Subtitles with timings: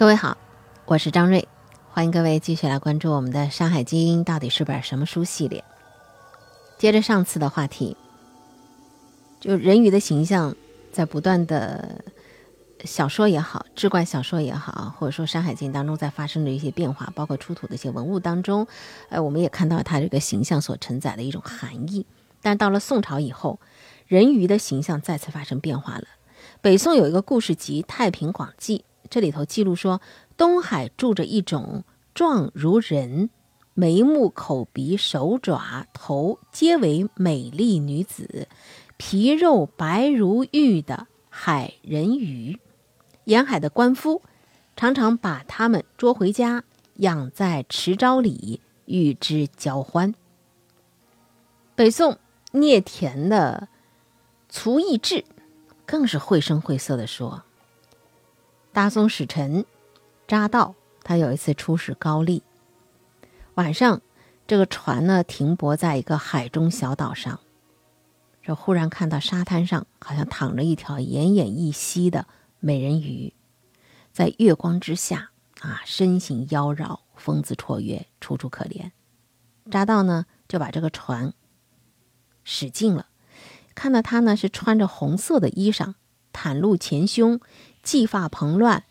[0.00, 0.38] 各位好，
[0.86, 1.46] 我是张瑞，
[1.90, 5.62] 欢迎各位继续来关注我们的《山海经》到底是本什么书系列。
[6.78, 7.98] 接着上次的话题，
[9.40, 10.56] 就人鱼的形象
[10.90, 12.02] 在不断的
[12.84, 18.66] 小说也好，志怪小说也好，或者说《山海经》当中在发生的一些变化，包括出土的一些文物当中，
[19.10, 22.06] 呃，我们也看到它这个形象所承载的一种含义。
[22.40, 23.60] 但到了宋朝以后，
[24.06, 26.04] 人鱼的形象再次发生变化了。
[26.62, 28.78] 北宋有一个故事集《太平广记》。
[29.10, 30.00] 这里头记录说，
[30.36, 31.82] 东海住着一种
[32.14, 33.28] 状如人、
[33.74, 38.46] 眉目、口鼻、手爪、头皆为美丽女子，
[38.96, 42.58] 皮肉白如玉的海人鱼。
[43.24, 44.22] 沿海的官夫
[44.76, 46.62] 常常把他们捉回家，
[46.96, 50.14] 养在池沼里，与之交欢。
[51.74, 52.18] 北宋
[52.52, 53.68] 聂田的
[54.54, 55.16] 《厨艺志》
[55.84, 57.42] 更是绘声绘色的说。
[58.72, 59.64] 大宋使臣
[60.28, 62.44] 扎道，他有一次出使高丽，
[63.54, 64.00] 晚上，
[64.46, 67.40] 这个船呢停泊在一个海中小岛上，
[68.40, 72.28] 这忽然看到沙滩上好像躺着一条奄奄一息的
[72.60, 73.34] 美人鱼，
[74.12, 78.92] 在月光之下啊，身形妖娆，风姿绰约，楚楚可怜。
[79.68, 81.34] 扎道呢就把这个船
[82.44, 83.08] 驶近了，
[83.74, 85.94] 看到他呢是穿着红色的衣裳，
[86.32, 87.40] 袒露前胸。
[87.84, 88.84] 髻发蓬乱，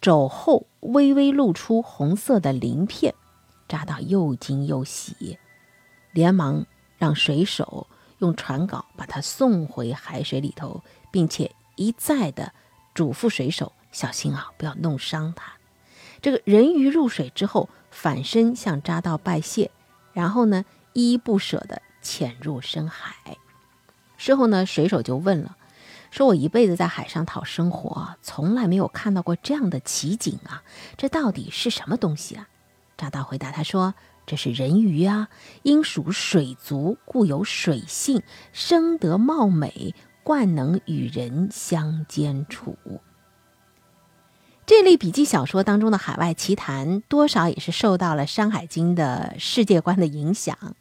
[0.00, 3.14] 肘后微微露出红色的鳞片，
[3.68, 5.38] 扎到又惊又喜，
[6.12, 6.66] 连忙
[6.98, 7.86] 让水手
[8.18, 12.52] 用船篙把它送回海水里头，并且一再的
[12.94, 15.52] 嘱咐水手小心啊，不要弄伤它。
[16.20, 19.70] 这个人鱼入水之后，反身向扎道拜谢，
[20.12, 23.36] 然后呢，依依不舍的潜入深海。
[24.16, 25.56] 事后呢，水手就问了。
[26.12, 30.62] 说我一辈子在海上讨生活，从来没有看到过这样的奇景啊！
[30.98, 32.48] 这到底是什么东西啊？
[32.98, 33.94] 扎道回答他说
[34.26, 35.30] ：“这是人鱼啊，
[35.62, 38.22] 因属水族，故有水性，
[38.52, 42.76] 生得貌美，惯能与人相间处。”
[44.66, 50.76] 这类笔记小说当中的海外奇谈，多少也是受到了《山海经》的世界观的影响。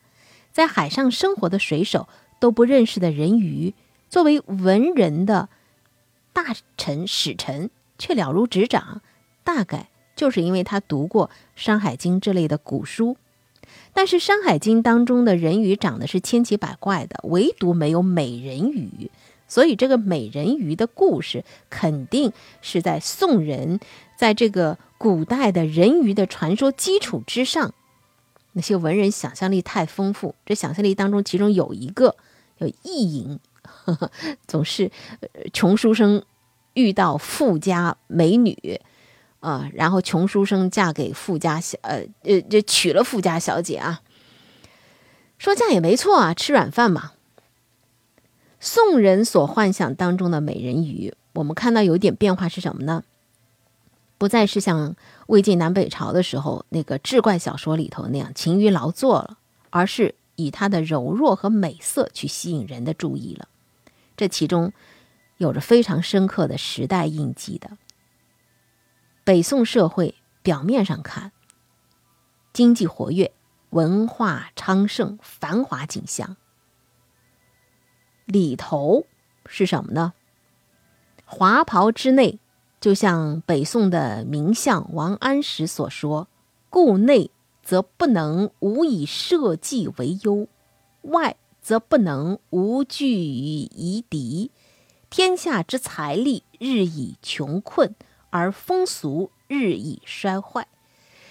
[0.52, 2.10] 在海上生活的水手
[2.42, 3.74] 都不认识的人鱼。
[4.12, 5.48] 作为文人的
[6.34, 9.02] 大臣使臣，却了如指掌，
[9.46, 13.16] 大概就是因为他读过《山海经》这类的古书。
[13.94, 19.10] 但是，《山海经》当中的人鱼长得是千奇百怪的，唯独没有美人鱼。
[19.48, 23.80] 所以，这个美人鱼的故事肯定是在宋人
[24.18, 27.74] 在这个古代的人鱼的传说基础之上。
[28.52, 32.18] 那些文人想象力太丰富，这想象力当中，其中有一个
[32.58, 33.40] 有意淫。
[34.48, 34.92] 总是
[35.54, 36.24] 穷书生
[36.74, 38.80] 遇到富家美女
[39.40, 44.02] 啊，然后穷书生嫁给富家小呃呃，就娶了富家小姐啊。
[45.38, 47.14] 说嫁也没错啊，吃软饭嘛。
[48.60, 53.04] 宋人所幻想当中的美人鱼，我们看到有点变化是什么呢？
[54.20, 54.96] 不再是像
[55.26, 59.40] 魏晋南北朝的时候那个志怪小说里头那样勤于劳作了，
[59.72, 63.48] 而是以她的柔弱和美色去吸引人的注意了。
[64.22, 64.72] 这其中
[65.38, 67.80] 有着非常深刻的时代印记的。
[69.24, 71.32] 北宋社会表面上看，
[72.54, 73.34] 经济活跃，
[73.72, 76.38] 文化昌盛，繁华景象，
[78.26, 79.08] 里头
[79.48, 80.14] 是什么呢？
[81.26, 82.38] 华袍之内，
[82.80, 86.28] 就像北宋的名相王安石所说
[86.70, 87.32] ：“故内
[87.64, 90.48] 则不能无以社稷为忧，
[91.02, 94.52] 外。”则不能无惧于夷狄，
[95.10, 97.96] 天下之财力日益穷困，
[98.30, 100.68] 而风俗日益衰坏。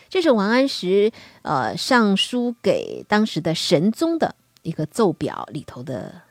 [0.08, 6.22] 这是王安石呃上书给当时的神宗的一个奏表里头的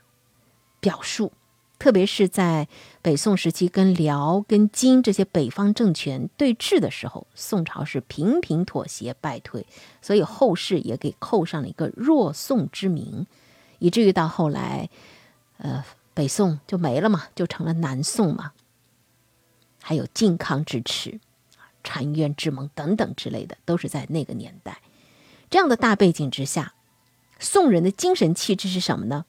[0.79, 1.31] 表述。
[1.77, 2.67] 特别是在
[3.01, 9.65] 北宋时期跟辽、跟金这些北方政权对峙的时候，宋朝是频频妥协败退，
[10.01, 13.25] 所以后世也给扣上了一个弱宋之名。
[13.79, 14.89] 以至于到后来，
[15.57, 15.83] 呃，
[16.13, 18.51] 北宋就没了嘛，就成了南宋嘛。
[19.81, 21.19] 还有靖康之耻、
[21.83, 24.81] 澶渊之盟等等之类的，都是在那个年代。
[25.49, 26.73] 这样的大背景之下，
[27.39, 29.25] 宋人的精神气质是什么呢？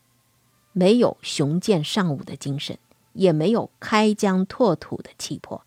[0.72, 2.78] 没有雄健尚武的精神，
[3.12, 5.64] 也没有开疆拓土的气魄，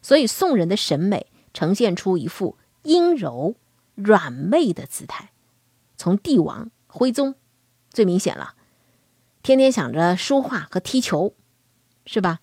[0.00, 3.54] 所以宋人的审美呈现出一副阴柔
[3.94, 5.30] 软媚的姿态。
[5.96, 7.34] 从帝王、徽宗。
[7.92, 8.54] 最明显了，
[9.42, 11.34] 天天想着书画和踢球，
[12.06, 12.40] 是吧？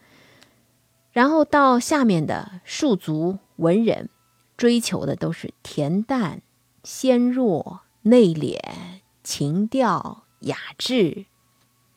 [1.11, 4.09] 然后到下面的庶族、文人
[4.55, 6.43] 追求的都是恬淡、
[6.83, 8.59] 纤弱、内敛、
[9.23, 11.25] 情调、雅致。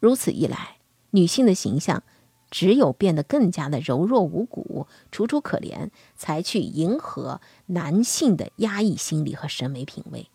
[0.01, 0.79] 如此一来，
[1.11, 2.03] 女性的形象
[2.51, 10.29] 只有变得更加的柔弱无骨、楚楚可怜，才去迎合男性的压抑心理和审美品味。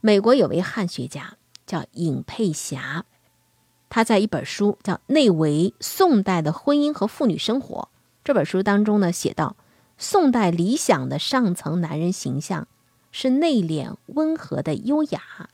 [0.00, 3.04] 美国有位汉学家叫尹佩霞，
[3.88, 7.88] 他在一本书叫《内为宋代的婚姻和妇女生活》
[8.22, 9.56] 这本书当中呢，写到
[9.98, 12.66] 宋代理想的上层男人形象
[13.12, 15.48] 是内敛温和的优雅，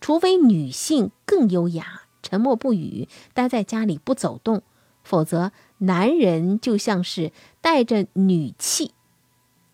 [0.00, 4.62] 除非女性更优雅，沉默不语，待在家里不走动，
[5.02, 8.92] 否则男人就像是带着女气，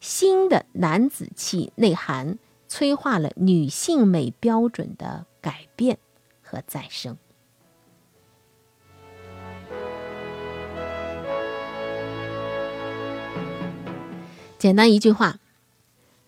[0.01, 2.39] 新的男子气内涵。
[2.67, 5.99] 催化了女性美标准的改变
[6.41, 7.19] 和再生。
[14.57, 15.39] 简单一句话，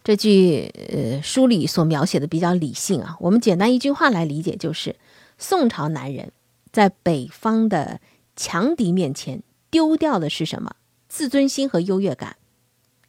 [0.04, 3.16] 这句呃书里所描写的比较理性啊。
[3.20, 4.96] 我们简单一句话来理解，就是
[5.38, 6.32] 宋朝男人
[6.70, 8.02] 在北方的
[8.36, 10.76] 强敌面前丢掉的是什么？
[11.08, 12.36] 自尊心和优越感，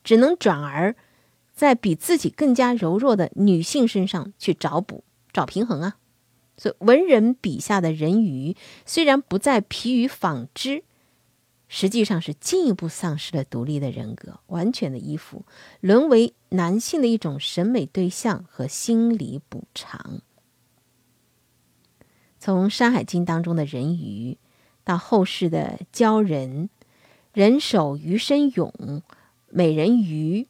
[0.05, 0.95] 只能转而。
[1.53, 5.03] 在比自己更加柔弱的女性身上去找补、
[5.37, 5.97] 找平衡啊！
[6.57, 8.57] 所以文人笔下的人鱼
[8.87, 10.83] 虽然不再疲于纺织，
[11.67, 15.45] 实际上是进一步丧失了独立的人格，完全的依附，
[15.79, 20.23] 沦为男性的一种审美对象和心理补偿。
[22.39, 24.39] 从《山海经》当中的人鱼，
[24.83, 26.71] 到后世的鲛人、
[27.31, 29.03] 人首鱼身俑、
[29.49, 30.47] 美人鱼。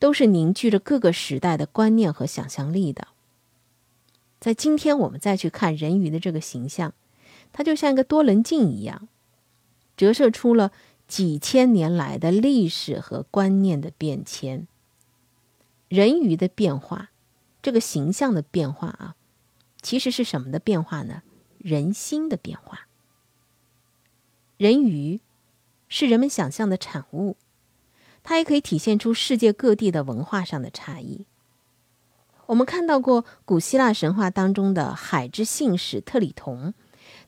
[0.00, 3.08] 都是凝聚着各个时代的观念和想象力的。
[4.40, 6.94] 在今天，我们再去看人鱼的这个形象，
[7.52, 9.08] 它就像一个多棱镜一样，
[9.96, 10.70] 折射出了
[11.06, 14.68] 几千年来的历史和观念的变迁。
[15.88, 17.10] 人鱼的变化，
[17.62, 19.16] 这个形象的变化啊，
[19.82, 21.22] 其实是什么的变化呢？
[21.58, 22.86] 人心的变化。
[24.56, 25.20] 人鱼
[25.88, 27.36] 是人们想象的产物。
[28.22, 31.24] 它也可以体现出世界各地的文化上的差异。
[32.48, 36.72] 我们看到过古希腊神话当中的海之信使特里同，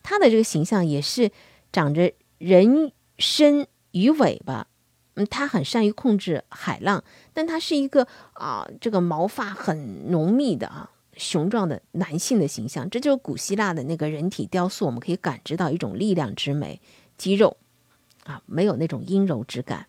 [0.02, 1.30] 他的这个形象也是
[1.70, 4.66] 长着人身鱼尾巴，
[5.14, 12.88] 嗯，他很善于控制海浪，但他是一个啊，这个毛发很浓密的啊，雄壮的男性的形象。
[12.88, 16.80] 这就是古希腊的那个人体雕塑，我们可以感知到一种力量之美，
[17.18, 17.58] 肌肉
[18.24, 19.86] 啊，没有那种阴柔之感。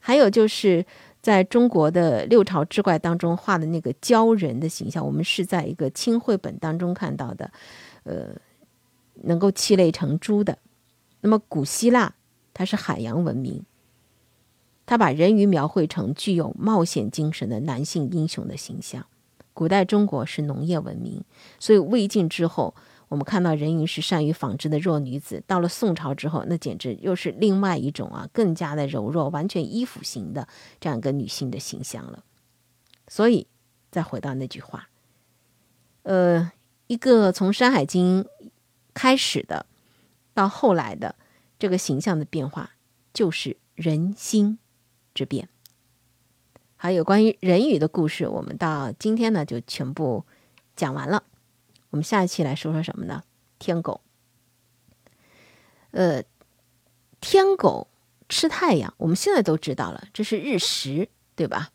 [0.00, 0.84] 还有就是
[1.24, 7.50] 在中国的六朝志怪当中画的那个鲛人的形象，我们是在一个清绘本当中看到的，
[8.02, 8.26] 呃，
[9.22, 10.58] 能够泣泪成珠的。
[11.22, 12.14] 那么古希腊
[12.52, 13.64] 它是海洋文明，
[14.84, 19.06] 它把人鱼描绘成具有冒险精神的男性英雄的形象。
[19.54, 21.24] 古代中国是农业文明，
[21.58, 22.74] 所以魏晋之后。
[23.08, 30.48] 我们看到人鱼是善于纺织的弱女子，到了宋朝之后，那简直又是另外一种啊，更加的柔弱、完全依附型的
[30.80, 32.24] 这样一个女性的形象了。
[33.06, 33.46] 所以，
[33.90, 34.88] 再回到那句话，
[36.02, 36.50] 呃，
[36.86, 38.24] 一个从《山海经》
[38.94, 39.66] 开始的，
[40.32, 41.14] 到后来的
[41.58, 42.70] 这个形象的变化，
[43.12, 44.58] 就是人心
[45.12, 45.48] 之变。
[46.76, 50.24] 还有关于人鱼的故事，我们到今天呢就全部
[50.74, 51.22] 讲完了。
[51.94, 53.22] 我们下一期来说说什么呢？
[53.60, 54.00] 天狗。
[55.92, 56.24] 呃，
[57.20, 57.86] 天狗
[58.28, 61.70] 吃太阳，我们现在都知道了，这是日食，对吧？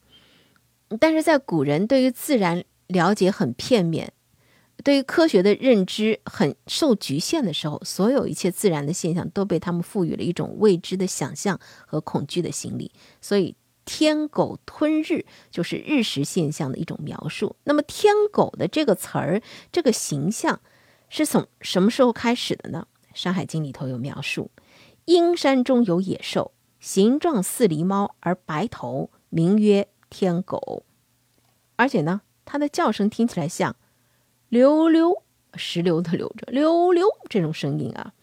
[0.99, 4.11] 但是在古人对于自然了解很片面，
[4.83, 11.57] 对于科学的认知很受局限的时候，所有一切自然的现象都被他们赋予了一种未知的想象
[11.87, 13.55] 和恐惧的心理，所以。
[13.91, 17.55] 天狗吞日就是日食现象的一种描述。
[17.63, 19.41] 那么，天狗的这个词儿、
[19.71, 20.61] 这个形象
[21.09, 22.85] 是从什么时候开始的呢？
[23.15, 24.51] 《山海经》里头有描述：
[25.05, 30.83] 阴山中有野兽，形状似狸猫，而白头，名曰天狗。
[31.75, 33.75] 而且呢，它的叫声听起来像
[34.49, 35.23] 溜溜
[35.55, 38.13] 石榴的流着溜溜这种声音啊。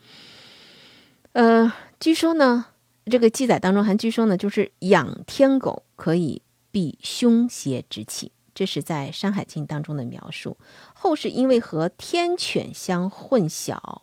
[1.33, 2.67] 呃，据说呢。
[3.09, 10.57] 这个记载当中还据说呢，就是养天狗可以避凶邪之气，这是在《山海经》当中的描述。
[10.93, 14.03] 后世因为和天犬相混淆，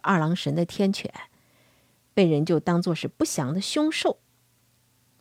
[0.00, 1.12] 二郎神的天犬
[2.14, 4.16] 被人就当做是不祥的凶兽。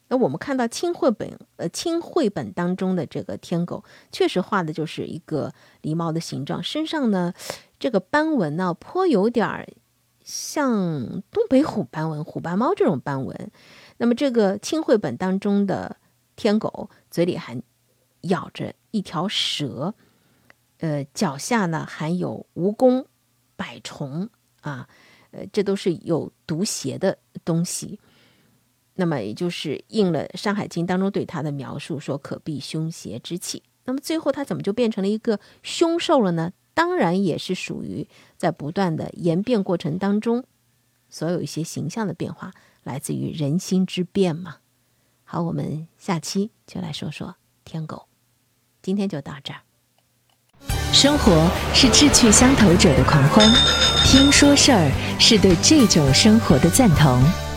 [0.08, 7.34] 那我们看到清绘本，呃，清绘本当中的这个天狗，确实画的就是一个狸猫的形状，身上呢，
[7.77, 9.68] 这个斑纹呢，颇有点儿。
[10.31, 13.51] 像东北虎斑纹、虎斑猫这种斑纹，
[13.97, 15.97] 那么这个清绘本当中的
[16.38, 17.61] 天狗嘴里还
[18.21, 19.93] 咬着一条蛇，
[20.77, 23.05] 呃，脚下呢还有蜈蚣、
[23.57, 24.29] 百虫
[24.61, 24.88] 啊，
[25.31, 28.00] 呃，这都是有毒邪的东西。
[28.95, 33.63] 那么也就是应了《山海经》当中对它的描述，说可避凶邪之气。
[33.83, 36.53] 那么最后它怎么就变成了一个凶兽了呢？
[36.74, 40.44] 当然也是属于在不断的演变过程当中，
[41.10, 44.58] 所有一些形象的变化，来自于人心之变嘛。
[45.24, 48.08] 好，我们下期就来说说天狗。
[48.82, 49.60] 今天就到这儿。
[50.94, 53.48] 生活是志趣相投者的狂欢，
[54.06, 57.50] 听说事儿是对这种生活的赞同。